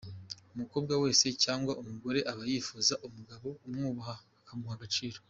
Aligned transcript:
Umukobwa 0.53 0.93
wese 1.03 1.25
cyangwa 1.43 1.71
umugore 1.81 2.19
aba 2.31 2.43
yifuza 2.51 2.93
umugabo 3.07 3.47
umwubaha 3.67 4.15
akamuha 4.41 4.75
agaciro. 4.79 5.17